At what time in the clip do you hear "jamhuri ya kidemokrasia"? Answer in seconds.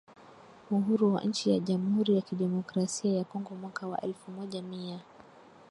1.59-3.13